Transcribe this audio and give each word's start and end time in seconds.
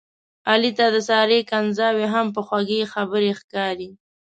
علي 0.49 0.71
ته 0.77 0.85
د 0.95 0.97
سارې 1.09 1.39
کنځاوې 1.51 2.05
هم 2.13 2.27
په 2.35 2.41
خوږې 2.47 2.81
خبرې 2.93 3.31
ښکاري. 3.39 3.89